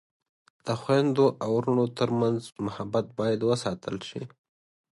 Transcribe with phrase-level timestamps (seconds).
[0.65, 4.21] د خویندو او ورونو ترمنځ محبت باید وساتل شي.